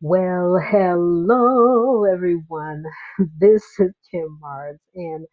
[0.00, 2.84] Well, hello everyone.
[3.38, 5.26] This is Kim Mars, and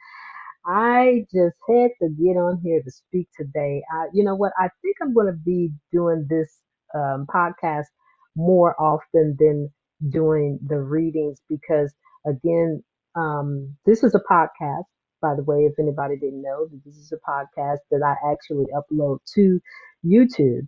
[0.65, 3.83] I just had to get on here to speak today.
[3.93, 4.53] I, you know what?
[4.59, 6.59] I think I'm going to be doing this
[6.95, 7.87] um, podcast
[8.35, 9.71] more often than
[10.09, 11.93] doing the readings because,
[12.27, 12.83] again,
[13.15, 14.85] um, this is a podcast.
[15.21, 19.19] By the way, if anybody didn't know, this is a podcast that I actually upload
[19.35, 19.59] to
[20.05, 20.67] YouTube.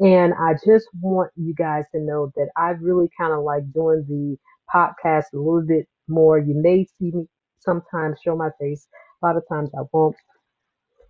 [0.00, 4.04] And I just want you guys to know that I really kind of like doing
[4.08, 4.36] the
[4.74, 6.38] podcast a little bit more.
[6.38, 7.26] You may see me
[7.60, 8.88] sometimes show my face.
[9.22, 10.16] A lot of times I won't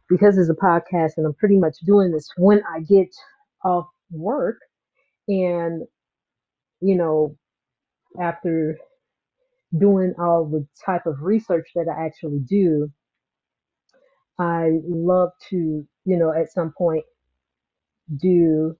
[0.08, 3.08] because it's a podcast and I'm pretty much doing this when I get
[3.64, 4.58] off work
[5.28, 5.82] and,
[6.80, 7.36] you know,
[8.20, 8.76] after
[9.78, 12.90] doing all the type of research that I actually do,
[14.38, 17.04] I love to, you know, at some point
[18.16, 18.76] do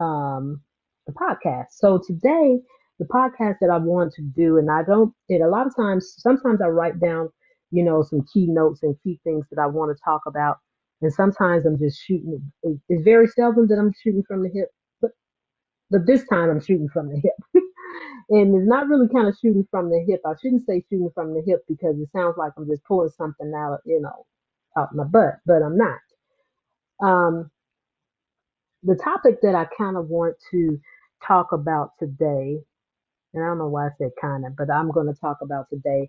[0.00, 0.60] um,
[1.06, 1.66] the podcast.
[1.72, 2.58] So today,
[2.98, 6.14] the podcast that I want to do, and I don't, and a lot of times,
[6.18, 7.28] sometimes I write down,
[7.70, 10.58] you know, some key notes and key things that I want to talk about.
[11.02, 12.40] And sometimes I'm just shooting.
[12.62, 14.70] It's very seldom that I'm shooting from the hip,
[15.02, 15.10] but
[15.90, 17.34] but this time I'm shooting from the hip.
[18.30, 20.20] and it's not really kind of shooting from the hip.
[20.26, 23.52] I shouldn't say shooting from the hip because it sounds like I'm just pulling something
[23.54, 24.26] out, you know,
[24.78, 26.00] out my butt, but I'm not.
[27.02, 27.50] Um,
[28.86, 30.80] the topic that I kind of want to
[31.26, 32.58] talk about today,
[33.34, 35.66] and I don't know why I said kind of, but I'm going to talk about
[35.68, 36.08] today,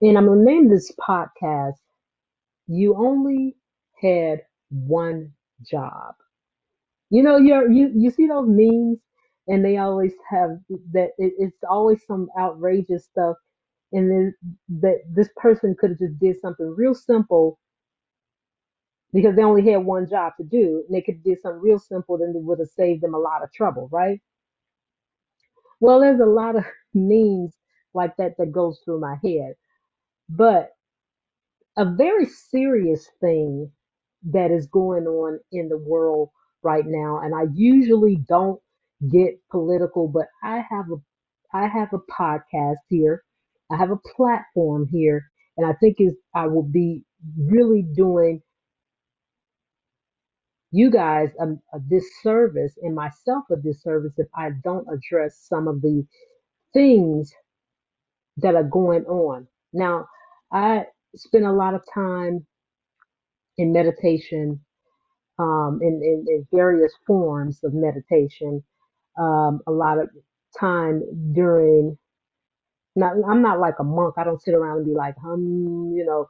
[0.00, 1.74] and I'm going to name this podcast,
[2.66, 3.56] You Only
[4.00, 5.32] Had One
[5.70, 6.14] Job.
[7.10, 8.98] You know, you're, you, you see those memes,
[9.46, 10.50] and they always have
[10.92, 13.36] that, it, it's always some outrageous stuff,
[13.92, 14.34] and then
[14.80, 17.58] that this person could have just did something real simple
[19.12, 22.18] because they only had one job to do, and they could did something real simple,
[22.18, 24.20] then it would have saved them a lot of trouble, right?
[25.80, 27.54] Well, there's a lot of memes
[27.94, 29.54] like that that goes through my head.
[30.28, 30.70] But
[31.76, 33.70] a very serious thing
[34.30, 36.30] that is going on in the world
[36.62, 38.60] right now, and I usually don't
[39.10, 40.96] get political, but I have a
[41.52, 43.24] I have a podcast here.
[43.72, 45.24] I have a platform here,
[45.56, 47.04] and I think is I will be
[47.38, 48.42] really doing
[50.72, 55.82] you guys a, a disservice and myself a disservice if I don't address some of
[55.82, 56.06] the
[56.72, 57.32] things
[58.38, 59.46] that are going on.
[59.72, 60.06] Now,
[60.52, 60.86] I
[61.16, 62.46] spend a lot of time
[63.58, 64.60] in meditation,
[65.38, 68.62] um, in, in, in various forms of meditation.
[69.18, 70.08] Um, a lot of
[70.58, 71.02] time
[71.32, 71.98] during,
[72.96, 74.14] not, I'm not like a monk.
[74.16, 76.28] I don't sit around and be like, hum, you know,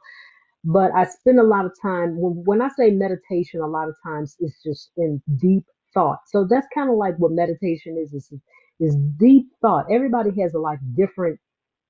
[0.63, 3.95] but I spend a lot of time, when, when I say meditation, a lot of
[4.05, 6.19] times it's just in deep thought.
[6.27, 8.31] So that's kind of like what meditation is, is,
[8.79, 9.85] is deep thought.
[9.91, 11.39] Everybody has a like different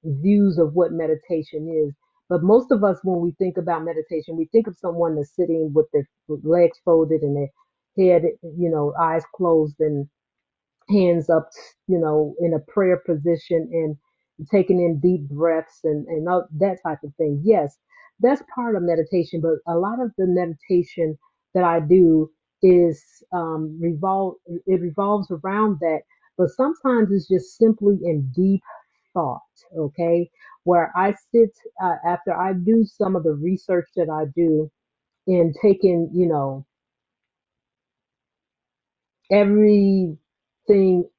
[0.04, 1.94] views of what meditation is.
[2.30, 5.72] But most of us, when we think about meditation, we think of someone that's sitting
[5.74, 7.50] with their legs folded and their
[7.98, 10.08] head, you know, eyes closed and
[10.90, 11.50] hands up,
[11.88, 13.98] you know, in a prayer position and
[14.52, 17.42] taking in deep breaths and, and all that type of thing.
[17.46, 17.78] Yes,
[18.22, 21.18] that's part of meditation, but a lot of the meditation
[21.56, 22.32] that I do
[22.64, 24.36] is um, revolve,
[24.68, 26.02] it revolves around that,
[26.38, 28.62] but sometimes it's just simply in deep
[29.14, 29.42] thought,
[29.78, 30.30] okay?
[30.66, 31.52] Where I sit
[31.84, 34.72] uh, after I do some of the research that I do
[35.28, 36.66] in taking, you know,
[39.32, 40.18] everything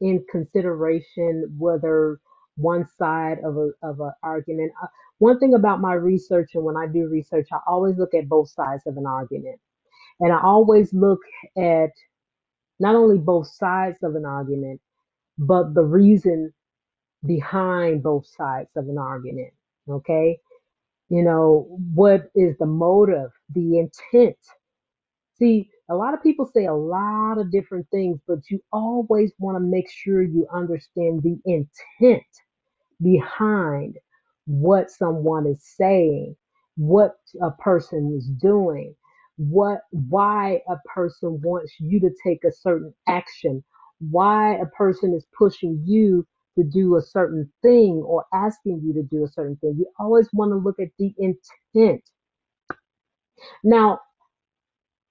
[0.01, 2.21] in consideration, whether
[2.57, 4.73] one side of a of an argument.
[4.83, 4.87] Uh,
[5.23, 8.51] one thing about my research, and when I do research, I always look at both
[8.51, 9.61] sides of an argument,
[10.21, 11.21] and I always look
[11.57, 11.91] at
[12.81, 14.81] not only both sides of an argument,
[15.39, 16.53] but the reason
[17.27, 19.53] behind both sides of an argument.
[19.89, 20.39] Okay,
[21.09, 24.37] you know what is the motive, the intent
[25.43, 29.57] See, a lot of people say a lot of different things, but you always want
[29.57, 32.23] to make sure you understand the intent
[33.03, 33.99] behind
[34.47, 36.37] what someone is saying,
[36.77, 38.95] what a person is doing,
[39.39, 43.65] what why a person wants you to take a certain action,
[44.11, 46.27] why a person is pushing you
[46.59, 49.77] to do a certain thing or asking you to do a certain thing.
[49.79, 52.03] You always want to look at the intent.
[53.65, 54.01] Now,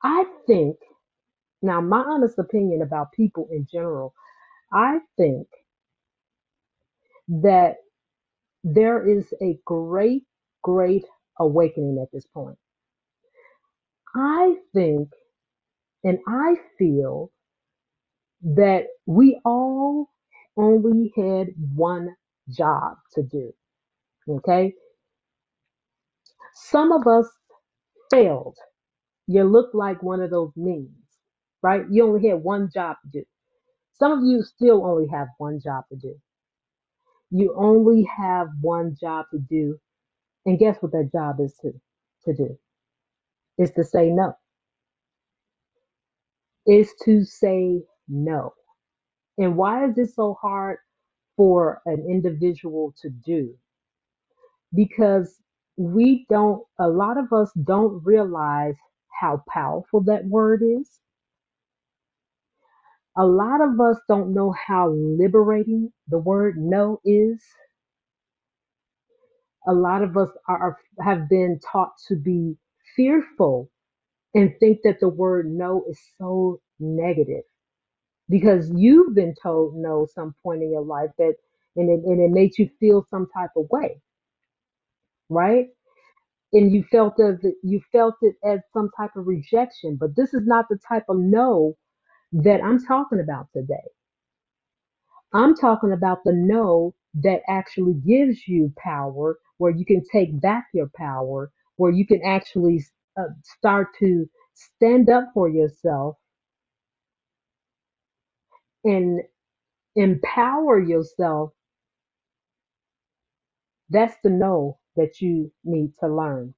[0.04, 0.78] I think
[1.63, 4.16] Now, my honest opinion about people in general,
[4.74, 5.48] I think
[7.30, 7.78] that
[8.63, 10.23] there is a great,
[10.63, 11.05] great
[11.39, 12.57] awakening at this point.
[14.15, 15.09] I think
[16.03, 17.31] and I feel
[18.43, 20.09] that we all
[20.57, 22.15] only had one
[22.49, 23.53] job to do.
[24.29, 24.73] Okay.
[26.55, 27.27] Some of us
[28.11, 28.57] failed.
[29.27, 30.89] You look like one of those memes,
[31.63, 31.83] right?
[31.91, 33.25] You only had one job to do.
[33.93, 36.15] Some of you still only have one job to do.
[37.31, 39.80] You only have one job to do.
[40.45, 41.74] And guess what that job is to,
[42.25, 42.57] to do?
[43.60, 44.33] Is to say no.
[46.68, 48.54] Is to say no.
[49.38, 50.80] And why is this so hard
[51.38, 53.56] for an individual to do?
[54.75, 55.38] Because
[55.78, 58.75] we don't, a lot of us don't realize
[59.19, 60.89] how powerful that word is.
[63.17, 67.43] A lot of us don't know how liberating the word no is.
[69.67, 72.57] A lot of us are, have been taught to be
[72.95, 73.69] fearful
[74.35, 77.43] and think that the word no is so negative
[78.29, 81.35] because you've been told no some point in your life that
[81.75, 84.01] and it, and it made you feel some type of way
[85.29, 85.67] right
[86.53, 90.43] and you felt as you felt it as some type of rejection but this is
[90.45, 91.75] not the type of no
[92.33, 93.75] that i'm talking about today.
[95.33, 100.68] I'm talking about the no that actually gives you power where you can take back
[100.74, 102.83] your power where you can actually
[103.19, 104.25] uh, start to
[104.56, 106.18] stand up for yourself
[108.83, 109.22] and
[109.95, 111.51] empower yourself.
[113.89, 116.54] That's the no that you need to learn.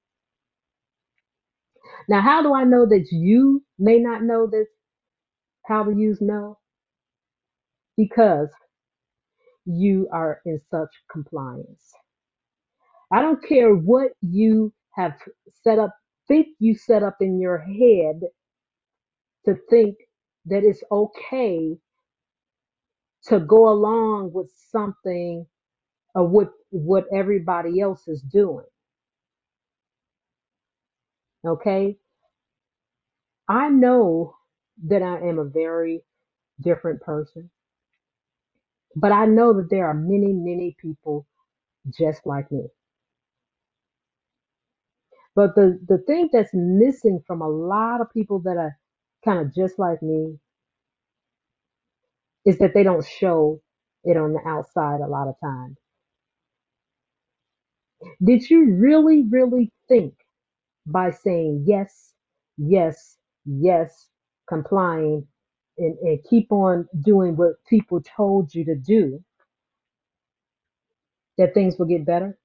[2.10, 4.68] Now how do i know that you may not know this
[5.68, 6.60] how to use no
[7.98, 8.50] because
[9.65, 11.94] you are in such compliance.
[13.12, 15.13] I don't care what you have
[15.63, 15.95] set up,
[16.27, 18.21] think you set up in your head
[19.45, 19.95] to think
[20.48, 21.77] that it's okay
[23.25, 25.45] to go along with something
[26.15, 28.65] or with what everybody else is doing.
[31.48, 31.98] Okay.
[33.50, 34.36] I know
[34.88, 36.04] that I am a very
[36.62, 37.50] different person,
[38.96, 41.28] but I know that there are many, many people
[42.00, 42.68] just like me.
[45.36, 48.78] But the, the thing that's missing from a lot of people that are
[49.25, 50.40] kind of just like me
[52.46, 53.62] is that they don't show
[54.04, 55.78] it on the outside a lot of times.
[58.24, 60.16] Did you really, really think
[60.88, 62.14] by saying yes,
[62.58, 64.10] yes, yes,
[64.50, 65.28] complying,
[65.78, 69.24] and, and keep on doing what people told you to do,
[71.38, 72.38] that things will get better?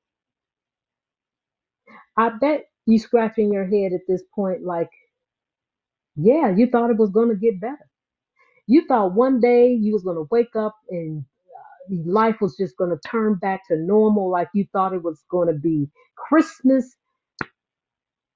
[2.19, 4.91] I bet you scratching your head at this point, like,
[6.17, 7.89] yeah, you thought it was going to get better.
[8.69, 11.25] You thought one day you was going to wake up and
[11.93, 15.25] uh, life was just going to turn back to normal like you thought it was
[15.31, 16.97] going to be Christmas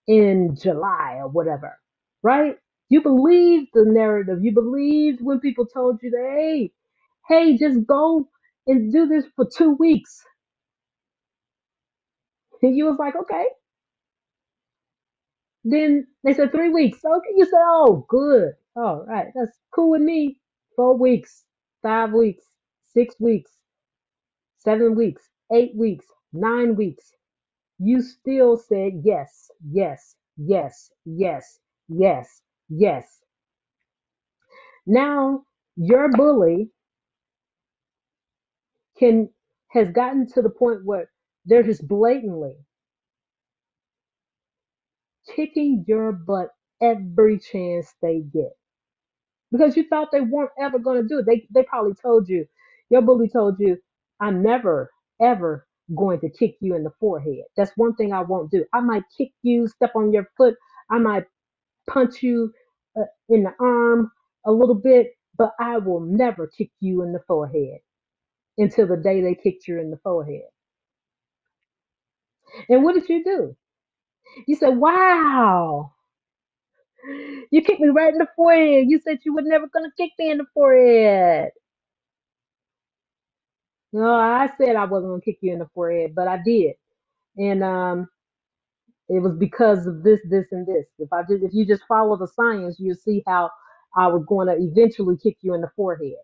[0.08, 1.78] in July or whatever,
[2.22, 2.56] right?
[2.92, 4.40] You believed the narrative.
[4.44, 6.72] You believed when people told you that, hey,
[7.28, 8.28] hey, just go
[8.68, 10.22] and do this for two weeks.
[12.62, 13.46] And you was like, okay.
[15.64, 17.00] Then they said three weeks.
[17.04, 18.52] Okay, you said, oh, good.
[18.76, 20.38] All right, that's cool with me.
[20.76, 21.44] Four weeks,
[21.82, 22.44] five weeks,
[22.94, 23.52] six weeks,
[24.58, 25.22] seven weeks,
[25.52, 27.12] eight weeks, nine weeks.
[27.80, 33.06] you still said yes, yes, yes, yes, yes, yes.
[34.86, 35.44] Now
[35.76, 36.70] your bully
[38.98, 39.30] can
[39.70, 41.10] has gotten to the point where
[41.46, 42.56] they're just blatantly
[45.36, 46.50] kicking your butt
[46.82, 48.52] every chance they get
[49.52, 51.26] because you thought they weren't ever going to do it.
[51.26, 52.46] They they probably told you,
[52.90, 53.78] your bully told you,
[54.20, 54.90] I'm never
[55.22, 57.44] ever going to kick you in the forehead.
[57.56, 58.64] That's one thing I won't do.
[58.74, 60.56] I might kick you, step on your foot.
[60.90, 61.24] I might
[61.88, 62.52] punch you
[63.32, 64.12] in the arm
[64.46, 67.80] a little bit, but I will never kick you in the forehead
[68.58, 70.48] until the day they kicked you in the forehead.
[72.68, 73.56] And what did you do?
[74.46, 75.92] You said, Wow,
[77.50, 78.86] you kicked me right in the forehead.
[78.88, 81.50] You said you were never going to kick me in the forehead.
[83.92, 86.74] No, I said I wasn't going to kick you in the forehead, but I did.
[87.38, 88.08] And um,
[89.12, 90.86] it was because of this, this, and this.
[90.98, 93.50] If I just, if you just follow the science, you'll see how
[93.96, 96.14] I was going to eventually kick you in the forehead.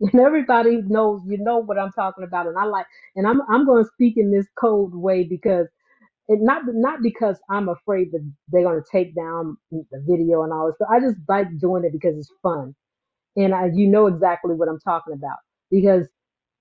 [0.00, 3.64] and everybody knows you know what I'm talking about and I like and I'm I'm
[3.66, 5.68] going to speak in this cold way because
[6.28, 10.66] it not not because I'm afraid that they're gonna take down the video and all
[10.66, 10.76] this.
[10.78, 12.74] But I just like doing it because it's fun,
[13.36, 15.38] and I, you know exactly what I'm talking about
[15.70, 16.08] because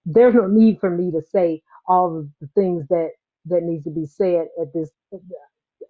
[0.06, 3.12] there's no need for me to say all of the things that
[3.48, 4.92] that needs to be said at this.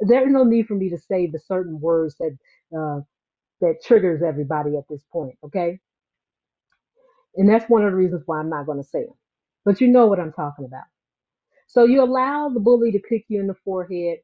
[0.02, 2.38] There's no need for me to say the certain words that
[2.78, 3.02] uh,
[3.62, 5.36] that triggers everybody at this point.
[5.46, 5.80] Okay,
[7.36, 9.16] and that's one of the reasons why I'm not going to say them.
[9.66, 10.86] But you know what I'm talking about.
[11.68, 14.20] So you allow the bully to kick you in the forehead,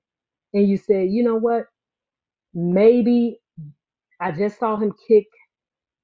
[0.54, 1.66] and you say, you know what?
[2.54, 3.40] Maybe
[4.22, 5.26] I just saw him kick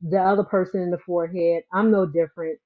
[0.01, 1.63] the other person in the forehead.
[1.73, 2.59] I'm no different.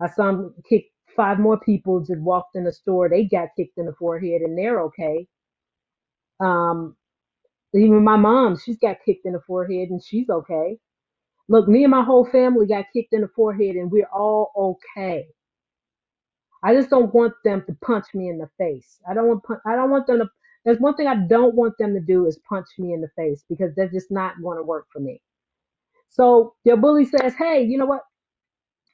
[0.00, 3.08] I saw him kick five more people just walked in the store.
[3.08, 5.26] They got kicked in the forehead, and they're okay.
[6.40, 6.96] Um,
[7.74, 10.78] even my mom, she's got kicked in the forehead, and she's okay.
[11.48, 14.52] Look, me and my whole family got kicked in the forehead, and we're all
[14.96, 15.26] okay
[16.64, 19.00] I just don't want them to punch me in the face.
[19.08, 20.30] I don't want I don't want them to.
[20.66, 23.44] There's one thing I don't want them to do is punch me in the face
[23.50, 25.22] because that's just not going to work for me.
[26.10, 28.02] So your bully says, "Hey, you know what?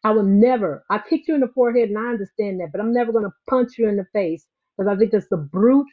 [0.04, 0.85] I will never.
[0.90, 3.33] I kicked you in the forehead, and I understand that, but I'm never going to
[3.49, 5.87] punch you in the face because I think that's the brute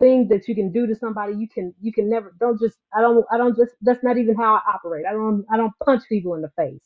[0.00, 1.34] thing that you can do to somebody.
[1.36, 2.34] You can you can never.
[2.40, 2.76] Don't just.
[2.96, 3.24] I don't.
[3.32, 3.72] I don't just.
[3.82, 5.06] That's not even how I operate.
[5.08, 5.44] I don't.
[5.52, 6.84] I don't punch people in the face.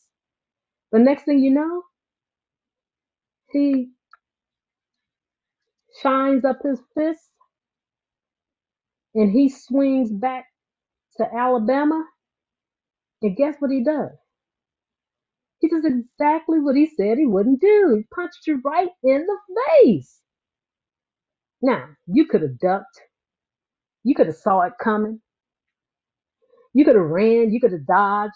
[0.93, 1.83] The next thing you know,
[3.53, 3.91] he
[6.03, 7.21] shines up his fist
[9.15, 10.47] and he swings back
[11.19, 12.05] to Alabama,
[13.23, 14.11] and guess what he does?
[15.61, 17.97] He does exactly what he said he wouldn't do.
[17.97, 19.39] He punched you right in the
[19.81, 20.23] face.
[21.63, 23.01] Now, you could have ducked.
[24.05, 25.23] You could have saw it coming.
[26.75, 27.53] You could have ran.
[27.53, 28.35] You could have dodged.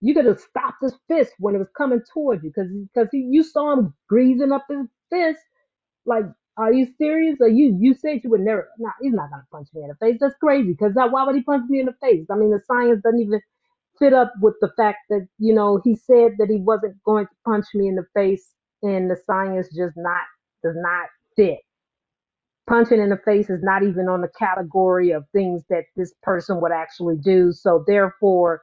[0.00, 3.42] You could have stopped his fist when it was coming towards you because because you
[3.42, 5.42] saw him greasing up his fist.
[6.06, 6.26] Like,
[6.58, 7.38] are you serious?
[7.40, 8.68] Or you you said you would never?
[8.78, 10.18] Nah, he's not gonna punch me in the face.
[10.20, 10.72] That's crazy.
[10.72, 12.26] Because uh, why would he punch me in the face?
[12.30, 13.40] I mean, the science doesn't even
[13.98, 17.32] fit up with the fact that you know he said that he wasn't going to
[17.46, 20.22] punch me in the face and the science just not
[20.64, 21.58] does not fit
[22.68, 26.60] punching in the face is not even on the category of things that this person
[26.60, 28.60] would actually do so therefore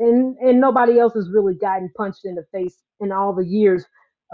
[0.00, 3.86] and and nobody else has really gotten punched in the face in all the years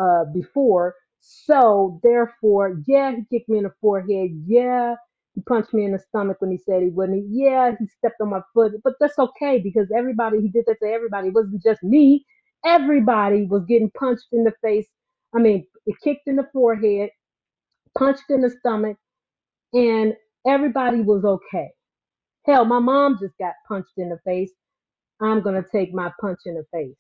[0.03, 0.97] uh, before.
[1.21, 4.31] So therefore, yeah, he kicked me in the forehead.
[4.47, 4.97] Yeah,
[5.35, 7.27] he punched me in the stomach when he said he wouldn't.
[7.31, 10.89] Yeah, he stepped on my foot, but that's okay because everybody he did that to
[10.91, 11.29] everybody.
[11.29, 12.27] It wasn't just me.
[12.65, 14.87] Everybody was getting punched in the face.
[15.35, 17.11] I mean, it kicked in the forehead,
[17.99, 18.99] punched in the stomach,
[19.75, 20.15] and
[20.47, 21.71] everybody was okay.
[22.47, 24.53] Hell, my mom just got punched in the face.
[25.21, 26.97] I'm gonna take my punch in the face.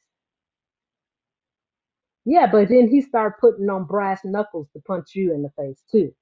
[2.26, 5.82] Yeah, but then he started putting on brass knuckles to punch you in the face
[5.92, 6.12] too.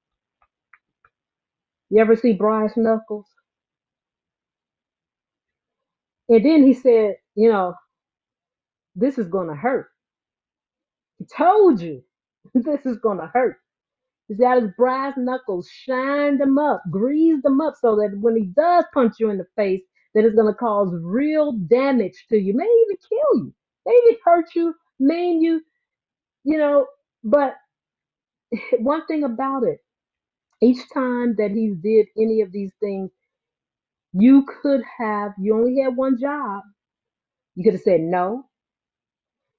[1.91, 3.27] You ever see brass knuckles?
[6.29, 7.75] And then he said, you know,
[8.97, 9.89] this is gonna hurt.
[11.19, 12.03] He told you
[12.55, 13.59] this is gonna hurt.
[14.29, 18.45] He's got his brass knuckles, shined them up, greased them up so that when he
[18.47, 19.83] does punch you in the face,
[20.15, 23.55] that it's gonna cause real damage to you, may even kill you,
[23.87, 25.63] maybe hurt you, maim you,
[26.45, 26.87] you know.
[27.25, 27.57] But
[28.81, 29.81] one thing about it,
[30.63, 33.11] each time that he did any of these things
[34.13, 36.65] You could have, you only had one job.
[37.57, 38.47] You could have said no.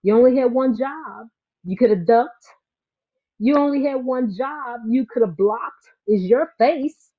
[0.04, 1.28] You only had one job.
[1.66, 2.46] You could have ducked.
[3.40, 4.82] You only had one job.
[4.90, 5.90] You could have blocked.
[6.08, 7.12] Is your face.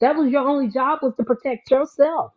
[0.00, 2.32] That was your only job was to protect yourself.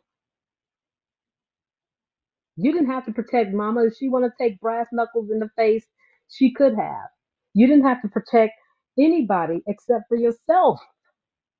[2.58, 3.86] You didn't have to protect mama.
[3.88, 5.86] If she want to take brass knuckles in the face,
[6.30, 7.10] she could have.
[7.54, 8.54] You didn't have to protect
[8.98, 10.80] anybody except for yourself.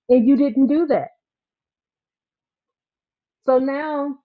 [0.10, 1.10] And you didn't do that.
[3.46, 4.18] So now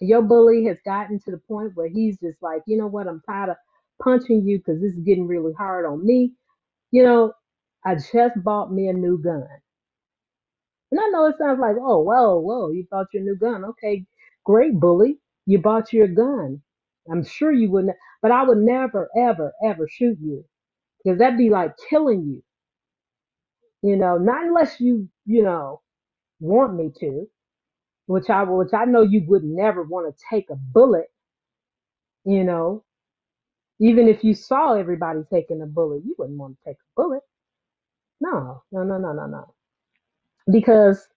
[0.00, 3.22] your bully has gotten to the point where he's just like, you know what, I'm
[3.28, 3.56] tired of
[4.02, 6.32] punching you because this is getting really hard on me.
[6.90, 7.32] You know,
[7.84, 9.46] I just bought me a new gun.
[10.90, 13.64] And I know it sounds like, oh, whoa, whoa, you bought your new gun.
[13.64, 14.04] Okay,
[14.44, 15.18] great, bully.
[15.46, 16.62] You bought your gun.
[17.10, 20.44] I'm sure you wouldn't, but I would never, ever, ever shoot you
[21.04, 22.42] because that'd be like killing you.
[23.82, 25.82] You know, not unless you, you know,
[26.40, 27.28] want me to,
[28.06, 31.08] which I, which I know you would never want to take a bullet.
[32.24, 32.82] You know,
[33.80, 37.22] Even if you saw everybody taking a bullet, you wouldn't want to take a bullet.
[38.20, 39.54] No, no, no, no, no, no.
[40.50, 41.08] Because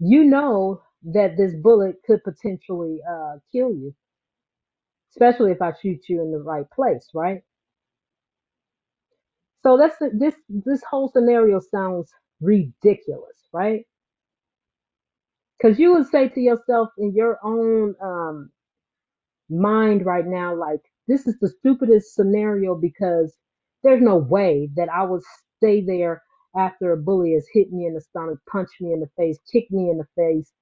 [0.00, 3.94] you know that this bullet could potentially uh, kill you,
[5.10, 7.42] especially if I shoot you in the right place, right?
[9.64, 12.10] So that's this this whole scenario sounds
[12.40, 13.84] ridiculous, right?
[15.58, 18.50] Because you would say to yourself in your own um,
[19.50, 23.34] mind right now, like, this is the stupidest scenario because
[23.84, 25.22] there's no way that I would
[25.58, 26.22] stay there
[26.56, 29.72] after a bully has hit me in the stomach, punched me in the face, kicked
[29.72, 30.52] me in the face,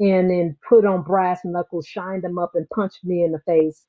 [0.00, 3.86] and then put on brass knuckles, shined them up, and punched me in the face.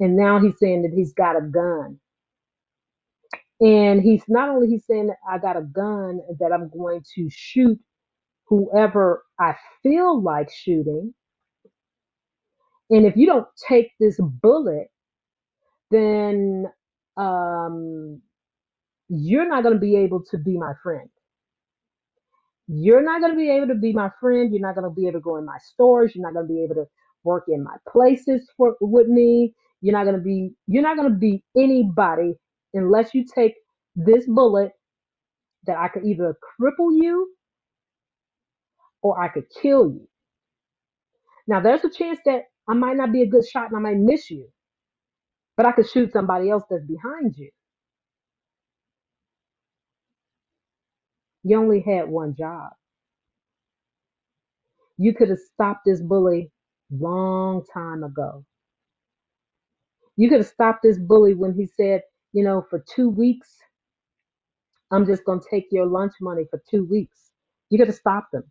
[0.00, 2.00] And now he's saying that he's got a gun.
[3.60, 7.78] And he's not only he's saying I got a gun that I'm going to shoot
[8.48, 11.14] whoever I feel like shooting.
[12.90, 14.88] And if you don't take this bullet,
[15.90, 16.66] then
[17.16, 18.20] um,
[19.08, 21.08] you're not going to be able to be my friend.
[22.68, 24.52] You're not going to be able to be my friend.
[24.52, 26.12] You're not going to be able to go in my stores.
[26.14, 26.86] You're not going to be able to
[27.24, 29.54] work in my places for with me.
[29.82, 30.52] You're not going to be.
[30.66, 32.34] You're not going to be anybody
[32.76, 33.54] unless you take
[33.96, 34.72] this bullet
[35.66, 37.32] that I could either cripple you
[39.02, 40.08] or I could kill you.
[41.48, 43.98] Now, there's a chance that I might not be a good shot and I might
[43.98, 44.48] miss you,
[45.56, 47.50] but I could shoot somebody else that's behind you.
[51.44, 52.70] You only had one job.
[54.98, 56.52] You could have stopped this bully
[56.92, 58.44] long time ago.
[60.16, 62.02] You could have stopped this bully when he said,
[62.36, 63.48] you know, for two weeks,
[64.92, 67.18] I'm just going to take your lunch money for two weeks.
[67.70, 68.44] You could have stopped him.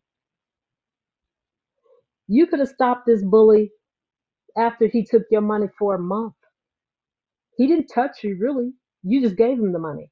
[2.28, 3.72] You could have stopped this bully
[4.58, 6.36] after he took your money for a month.
[7.58, 8.74] He didn't touch you, really.
[9.04, 10.12] You just gave him the money.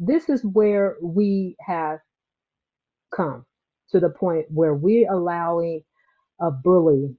[0.00, 2.00] This is where we have
[3.14, 3.46] come
[3.90, 5.82] to the point where we're allowing
[6.40, 7.16] a bully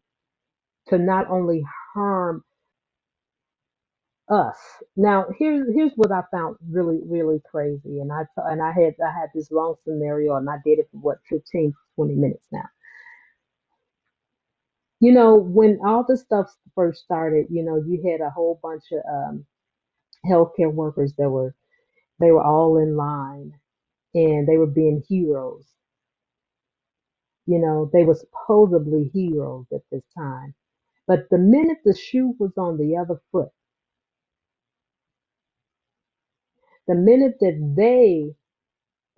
[0.89, 2.43] to not only harm
[4.29, 4.57] us.
[4.95, 9.11] Now, here's here's what I found really really crazy, and I and I had I
[9.19, 12.65] had this long scenario, and I did it for what 15 20 minutes now.
[15.01, 18.85] You know, when all this stuff first started, you know, you had a whole bunch
[18.91, 19.45] of um,
[20.25, 21.55] healthcare workers that were
[22.19, 23.53] they were all in line,
[24.15, 25.65] and they were being heroes.
[27.47, 30.55] You know, they were supposedly heroes at this time.
[31.07, 33.49] But the minute the shoe was on the other foot,
[36.87, 38.35] the minute that they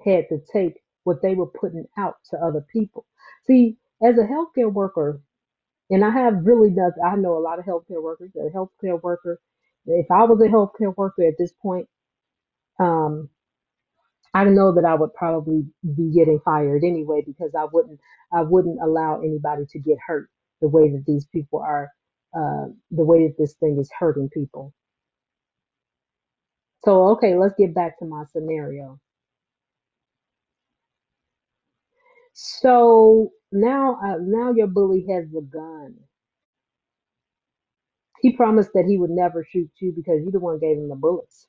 [0.06, 3.06] had to take what they were putting out to other people.
[3.48, 5.21] See, as a healthcare worker,
[5.89, 8.32] and I have really does I know a lot of healthcare workers.
[8.36, 9.39] A healthcare worker,
[9.88, 11.88] if I was a healthcare worker at this point,
[12.80, 13.30] um,
[14.34, 18.00] I know that I would probably be getting fired anyway because I wouldn't
[18.34, 20.30] I wouldn't allow anybody to get hurt
[20.65, 21.91] the way that these people are,
[22.38, 24.73] uh, the way that this thing is hurting people.
[26.86, 28.99] So okay, let's get back to my scenario.
[32.34, 35.95] So now, uh, now your bully has a gun.
[38.21, 40.95] He promised that he would never shoot you because you the one gave him the
[40.95, 41.47] bullets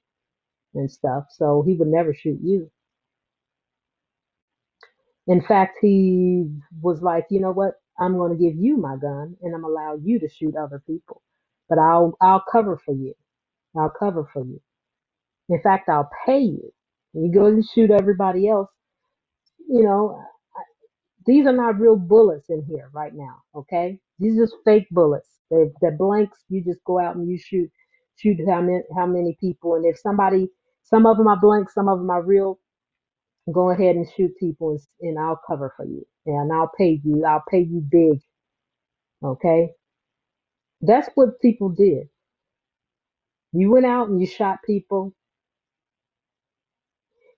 [0.74, 1.26] and stuff.
[1.30, 2.70] So he would never shoot you.
[5.28, 6.46] In fact, he
[6.82, 7.74] was like, you know what?
[8.00, 10.56] I'm going to give you my gun and I'm going to allow you to shoot
[10.56, 11.22] other people,
[11.68, 13.14] but I'll I'll cover for you.
[13.78, 14.60] I'll cover for you.
[15.50, 16.72] In fact, I'll pay you.
[17.14, 18.70] You go and shoot everybody else.
[19.68, 20.20] You know,
[21.26, 23.98] These are not real bullets in here right now, okay?
[24.18, 25.28] These are just fake bullets.
[25.50, 26.38] They they're blanks.
[26.48, 27.70] You just go out and you shoot
[28.16, 30.48] shoot how many how many people, and if somebody
[30.84, 32.58] some of them are blanks, some of them are real.
[33.52, 37.24] Go ahead and shoot people, and, and I'll cover for you, and I'll pay you.
[37.26, 38.20] I'll pay you big,
[39.24, 39.70] okay?
[40.82, 42.08] That's what people did.
[43.52, 45.14] You went out and you shot people.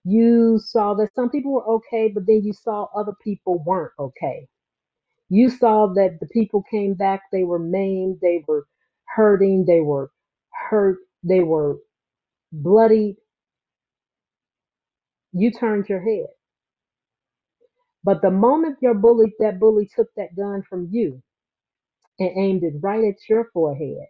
[0.04, 4.40] You saw that some people were okay, but then you saw other people weren't okay
[5.30, 8.66] You saw that the people came back, they were maimed, they were
[9.16, 10.12] hurting, they were
[10.70, 11.78] hurt, they were
[12.52, 13.16] bloodied.
[15.32, 16.28] You turned your head.
[18.04, 21.22] But the moment your bully, that bully took that gun from you
[22.20, 24.06] and aimed it right at your forehead,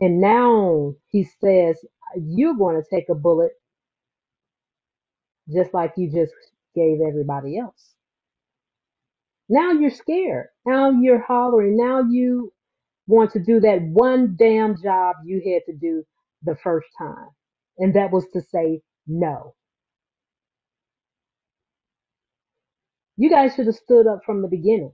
[0.00, 1.78] and now he says,
[2.16, 3.52] You're going to take a bullet
[5.52, 6.32] just like you just
[6.74, 7.94] gave everybody else.
[9.48, 10.48] Now you're scared.
[10.66, 11.76] Now you're hollering.
[11.76, 12.52] Now you
[13.08, 16.04] want to do that one damn job you had to do
[16.44, 17.30] the first time.
[17.80, 19.54] And that was to say no.
[23.18, 24.92] You guys should have stood up from the beginning.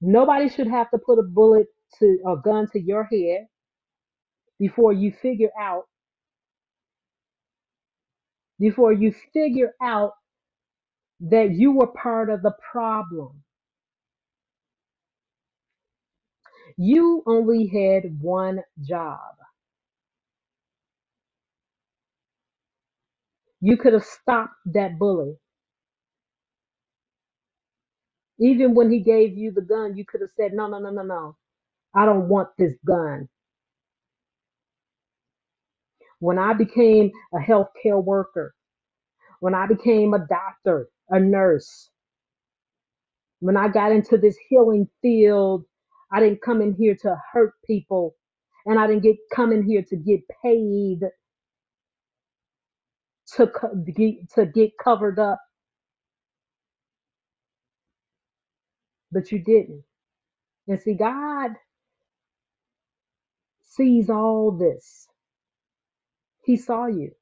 [0.00, 1.68] Nobody should have to put a bullet
[2.00, 3.48] to a gun to your head
[4.60, 5.84] before you figure out
[8.60, 10.12] before you figure out
[11.20, 13.42] that you were part of the problem.
[16.78, 19.20] You only had one job.
[23.62, 25.36] You could have stopped that bully.
[28.40, 31.02] Even when he gave you the gun, you could have said, No, no, no, no,
[31.02, 31.36] no.
[31.94, 33.28] I don't want this gun.
[36.20, 38.54] When I became a healthcare worker,
[39.40, 41.90] when I became a doctor, a nurse,
[43.40, 45.64] when I got into this healing field,
[46.12, 48.16] I didn't come in here to hurt people
[48.66, 51.00] and I didn't get come in here to get paid
[53.36, 53.50] to
[53.96, 55.40] get, to get covered up,
[59.12, 59.84] but you didn't.
[60.68, 61.52] And see, God
[63.64, 65.08] sees all this.
[66.44, 67.12] He saw you.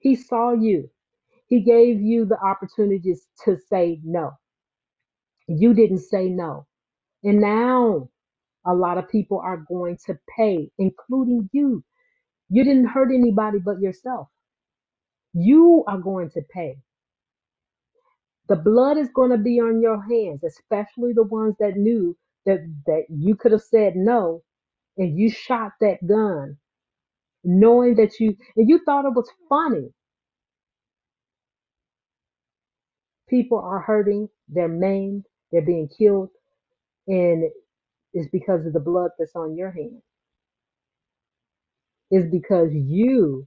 [0.00, 0.90] He saw you.
[1.48, 4.32] He gave you the opportunities to say no.
[5.48, 6.66] You didn't say no.
[7.24, 8.10] And now
[8.66, 11.84] a lot of people are going to pay, including you.
[12.50, 14.28] You didn't hurt anybody but yourself.
[15.34, 16.78] You are going to pay.
[18.48, 22.16] The blood is going to be on your hands, especially the ones that knew
[22.46, 24.42] that, that you could have said no
[24.98, 26.56] and you shot that gun
[27.44, 29.90] knowing that you and you thought it was funny.
[33.28, 36.30] People are hurting, they're maimed, they're being killed,
[37.08, 37.44] and
[38.12, 40.02] it's because of the blood that's on your hands.
[42.10, 43.46] It's because you,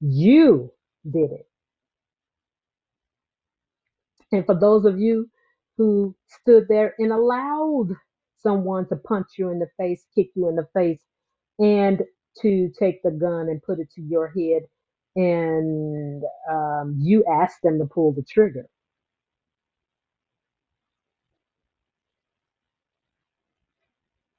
[0.00, 0.72] you
[1.10, 1.48] did it.
[4.32, 5.30] And for those of you
[5.76, 7.90] who stood there and allowed
[8.38, 11.02] someone to punch you in the face, kick you in the face,
[11.58, 12.02] and
[12.42, 14.64] to take the gun and put it to your head,
[15.16, 18.68] and um, you asked them to pull the trigger.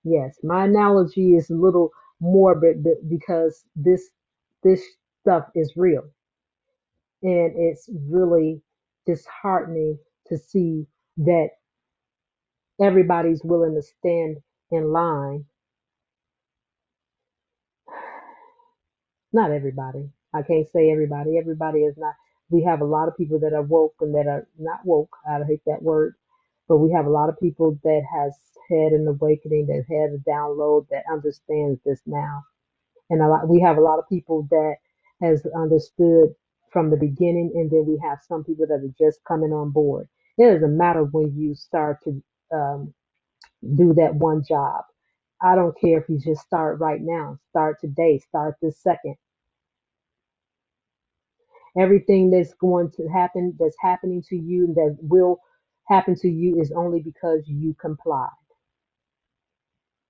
[0.05, 4.09] Yes, my analogy is a little morbid be- because this
[4.63, 4.83] this
[5.21, 6.03] stuff is real,
[7.25, 8.61] and it's really
[9.07, 11.49] disheartening to see that
[12.81, 14.37] everybody's willing to stand
[14.71, 15.45] in line
[19.33, 20.09] Not everybody.
[20.33, 21.37] I can't say everybody.
[21.37, 22.15] Everybody is not.
[22.49, 25.15] We have a lot of people that are woke and that are not woke.
[25.29, 26.15] I hate that word,
[26.67, 28.33] but we have a lot of people that has
[28.71, 32.43] had an awakening, that had a download, that understands this now,
[33.09, 33.49] and a lot.
[33.49, 34.75] We have a lot of people that
[35.21, 36.35] has understood
[36.75, 40.09] from the beginning, and then we have some people that are just coming on board.
[40.37, 42.95] It doesn't matter when you start to um,
[43.75, 44.83] do that one job.
[45.41, 47.39] I don't care if you just start right now.
[47.51, 48.19] Start today.
[48.19, 49.15] Start this second
[51.79, 55.39] Everything that's going to happen, that's happening to you, that will
[55.89, 58.29] happen to you is only because you complied.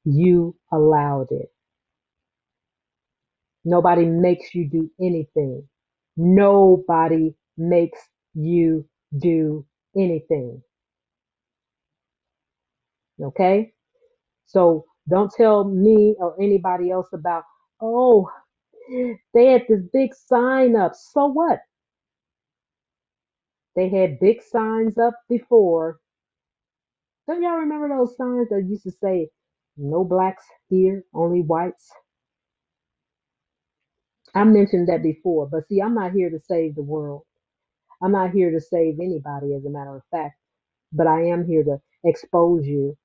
[0.06, 1.52] You allowed it.
[3.66, 5.68] Nobody makes you do anything.
[6.18, 8.00] Nobody makes
[8.36, 8.88] you
[9.20, 9.66] do
[9.98, 10.62] anything.
[13.24, 13.74] Okay?
[14.48, 17.44] So don't tell me or anybody else about,
[17.82, 18.30] oh,
[19.34, 20.94] they had this big sign up.
[20.96, 21.60] So what?
[23.76, 25.96] They had big signs up before
[27.28, 29.30] Don't y'all remember those signs that used to say,
[29.78, 31.90] no blacks here, only whites?
[34.36, 37.24] I mentioned that before, but see, I'm not here to save the world.
[38.04, 40.38] I'm not here to save anybody, as a matter of fact,
[40.94, 42.98] but I am here to expose you.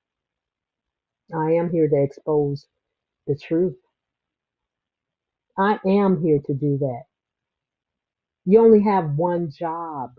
[1.34, 2.66] I am here to expose
[3.26, 3.76] the truth.
[5.58, 7.02] I am here to do that.
[8.46, 10.12] You only have one job,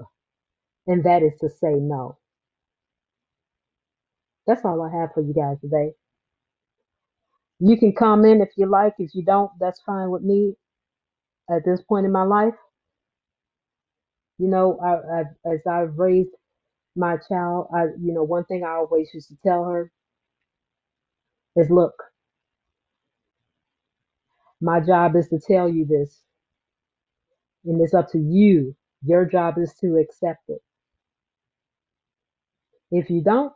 [0.87, 2.17] and that is to say no.
[4.47, 5.93] That's all I have for you guys today.
[7.59, 8.95] You can comment if you like.
[8.99, 10.55] If you don't, that's fine with me
[11.51, 12.55] at this point in my life.
[14.39, 16.31] You know, I, I, as I've raised
[16.95, 19.91] my child, I, you know, one thing I always used to tell her
[21.55, 21.93] is, look,
[24.61, 26.21] my job is to tell you this,
[27.65, 28.75] and it's up to you.
[29.03, 30.61] Your job is to accept it.
[32.91, 33.53] If you don't,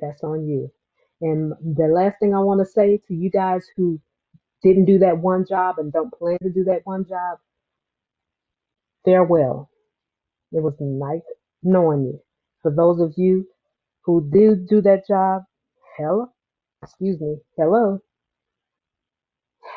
[0.00, 0.70] that's on you.
[1.20, 4.00] And the last thing I want to say to you guys who
[4.66, 7.38] didn't do that one job and don't plan to do that one job,
[9.04, 9.70] farewell.
[10.52, 11.22] It was nice
[11.62, 12.20] knowing you.
[12.62, 13.46] For those of you
[14.04, 15.44] who did do that job,
[15.98, 16.28] Hello,
[16.82, 17.38] excuse me.
[17.56, 18.00] Hello,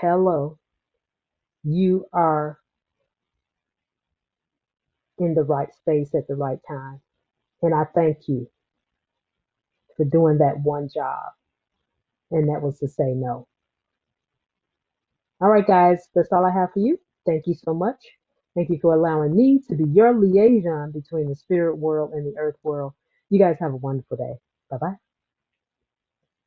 [0.02, 0.60] hello.
[1.64, 2.60] You are
[5.20, 7.02] in the right space at the right time.
[7.64, 8.50] And I thank you
[9.98, 11.32] for doing that one job.
[12.32, 13.48] And that was to say no.
[15.42, 16.98] All right, guys, that's all I have for you.
[17.26, 18.02] Thank you so much.
[18.56, 22.38] Thank you for allowing me to be your liaison between the spirit world and the
[22.40, 22.94] earth world.
[23.30, 24.34] You guys have a wonderful day.
[24.70, 25.09] Bye bye.